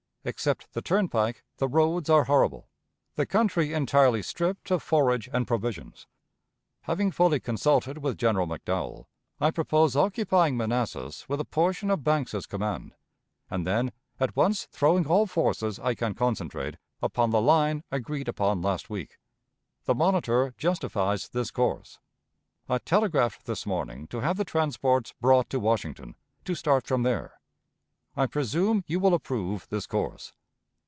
Except 0.23 0.71
the 0.73 0.83
turnpike, 0.83 1.43
the 1.57 1.67
roads 1.67 2.07
are 2.07 2.25
horrible. 2.25 2.67
The 3.15 3.25
country 3.25 3.73
entirely 3.73 4.21
stripped 4.21 4.69
of 4.69 4.83
forage 4.83 5.27
and 5.33 5.47
provisions. 5.47 6.05
Having 6.81 7.13
fully 7.13 7.39
consulted 7.39 7.97
with 7.97 8.19
General 8.19 8.45
McDowell, 8.45 9.07
I 9.39 9.49
propose 9.49 9.95
occupying 9.95 10.55
Manassas 10.55 11.25
with 11.27 11.39
a 11.39 11.43
portion 11.43 11.89
of 11.89 12.03
Banks's 12.03 12.45
command, 12.45 12.93
and 13.49 13.65
then 13.65 13.91
at 14.19 14.35
once 14.35 14.67
throwing 14.71 15.07
all 15.07 15.25
forces 15.25 15.79
I 15.79 15.95
can 15.95 16.13
concentrate 16.13 16.77
upon 17.01 17.31
the 17.31 17.41
line 17.41 17.83
agreed 17.91 18.27
upon 18.27 18.61
last 18.61 18.91
week. 18.91 19.17
The 19.85 19.95
Monitor 19.95 20.53
justifies 20.55 21.29
this 21.29 21.49
course. 21.49 21.97
I 22.69 22.77
telegraphed 22.77 23.47
this 23.47 23.65
morning 23.65 24.05
to 24.09 24.19
have 24.19 24.37
the 24.37 24.45
transports 24.45 25.15
brought 25.19 25.49
to 25.49 25.59
Washington, 25.59 26.13
to 26.45 26.53
start 26.53 26.85
from 26.85 27.01
there. 27.01 27.39
I 28.13 28.25
presume 28.27 28.83
you 28.87 28.99
will 28.99 29.13
approve 29.13 29.69
this 29.69 29.87
course. 29.87 30.33